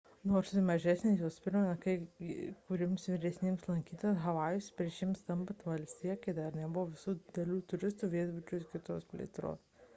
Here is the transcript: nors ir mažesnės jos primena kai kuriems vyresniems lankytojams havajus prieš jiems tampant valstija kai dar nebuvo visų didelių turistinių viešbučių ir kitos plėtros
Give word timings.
nors 0.29 0.51
ir 0.51 0.61
mažesnės 0.67 1.19
jos 1.23 1.35
primena 1.47 1.73
kai 1.83 1.93
kuriems 2.69 3.05
vyresniems 3.11 3.67
lankytojams 3.71 4.23
havajus 4.25 4.71
prieš 4.81 4.97
jiems 5.03 5.23
tampant 5.31 5.63
valstija 5.69 6.17
kai 6.27 6.37
dar 6.41 6.59
nebuvo 6.63 6.91
visų 6.95 7.17
didelių 7.23 7.63
turistinių 7.75 8.13
viešbučių 8.19 8.63
ir 8.65 8.69
kitos 8.77 9.11
plėtros 9.15 9.67